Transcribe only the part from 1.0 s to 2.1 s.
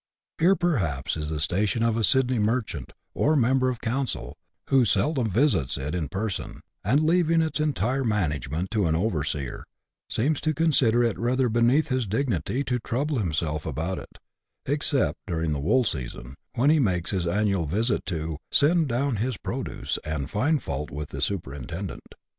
is the station of a